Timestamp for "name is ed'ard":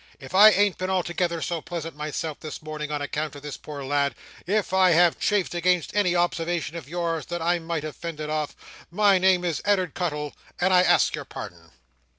9.19-9.93